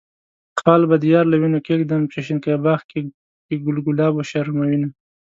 خال 0.59 0.81
به 0.89 0.95
د 0.99 1.03
يار 1.13 1.25
له 1.29 1.37
وينو 1.41 1.59
کيږدم، 1.67 2.01
چې 2.11 2.19
شينکي 2.25 2.55
باغ 2.65 2.79
کې 2.89 2.99
ګل 3.63 3.77
ګلاب 3.85 4.13
وشرموينه. 4.15 4.87